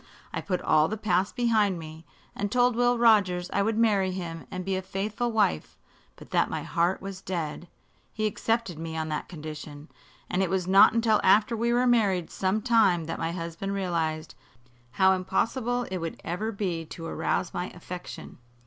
[0.33, 4.47] I put all the past behind me, and told Will Rogers I would marry him
[4.49, 5.77] and be a faithful wife;
[6.15, 7.67] but that my heart was dead.
[8.11, 9.89] He accepted me on that condition,
[10.27, 14.33] and it was not until after we were married some time that my husband realized
[14.93, 18.39] how impossible it would ever be to arouse my affection.